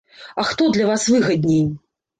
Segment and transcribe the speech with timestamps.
[0.39, 1.65] А хто для вас выгадней?